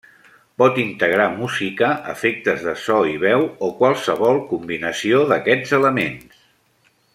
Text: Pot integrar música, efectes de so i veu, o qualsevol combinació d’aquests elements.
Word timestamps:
Pot 0.61 0.77
integrar 0.83 1.27
música, 1.41 1.89
efectes 2.13 2.65
de 2.69 2.73
so 2.85 2.97
i 3.11 3.13
veu, 3.25 3.45
o 3.67 3.69
qualsevol 3.83 4.43
combinació 4.55 5.21
d’aquests 5.33 5.79
elements. 5.83 6.45